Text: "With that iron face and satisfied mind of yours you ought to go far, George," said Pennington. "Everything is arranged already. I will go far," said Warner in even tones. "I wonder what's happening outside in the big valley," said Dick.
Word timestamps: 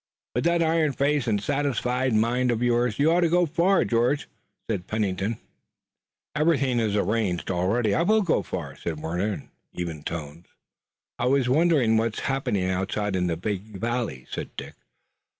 "With 0.33 0.45
that 0.45 0.63
iron 0.63 0.93
face 0.93 1.27
and 1.27 1.39
satisfied 1.39 2.15
mind 2.15 2.49
of 2.49 2.63
yours 2.63 2.97
you 2.97 3.11
ought 3.11 3.19
to 3.19 3.29
go 3.29 3.45
far, 3.45 3.85
George," 3.85 4.27
said 4.67 4.87
Pennington. 4.87 5.37
"Everything 6.33 6.79
is 6.79 6.95
arranged 6.95 7.51
already. 7.51 7.93
I 7.93 8.01
will 8.01 8.23
go 8.23 8.41
far," 8.41 8.75
said 8.75 8.99
Warner 8.99 9.31
in 9.33 9.51
even 9.73 10.01
tones. 10.01 10.47
"I 11.19 11.27
wonder 11.27 11.85
what's 11.93 12.21
happening 12.21 12.65
outside 12.67 13.15
in 13.15 13.27
the 13.27 13.37
big 13.37 13.77
valley," 13.79 14.25
said 14.27 14.55
Dick. 14.55 14.73